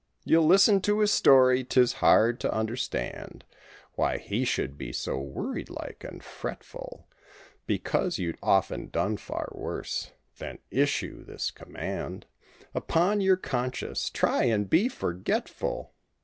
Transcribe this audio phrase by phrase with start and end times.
[0.25, 3.43] You'll listen to his story and 'tis hard to understand
[3.93, 7.07] Why he should be so worried like and fretful,
[7.67, 12.25] Because you'd often done far worse—then issue this command
[12.73, 15.93] Upon your conscience: "Try and be forgetful!"